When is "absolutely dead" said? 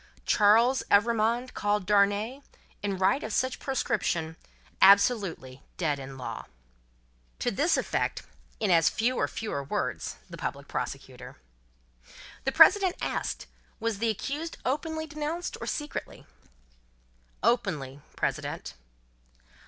4.81-5.99